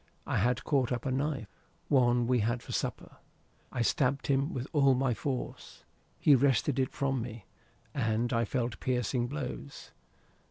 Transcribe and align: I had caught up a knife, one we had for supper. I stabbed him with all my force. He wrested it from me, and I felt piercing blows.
I 0.25 0.37
had 0.37 0.63
caught 0.63 0.91
up 0.91 1.05
a 1.05 1.11
knife, 1.11 1.45
one 1.87 2.25
we 2.25 2.39
had 2.39 2.63
for 2.63 2.71
supper. 2.71 3.17
I 3.71 3.83
stabbed 3.83 4.25
him 4.25 4.51
with 4.51 4.65
all 4.73 4.95
my 4.95 5.13
force. 5.13 5.83
He 6.19 6.33
wrested 6.33 6.79
it 6.79 6.91
from 6.91 7.21
me, 7.21 7.45
and 7.93 8.33
I 8.33 8.43
felt 8.45 8.79
piercing 8.79 9.27
blows. 9.27 9.91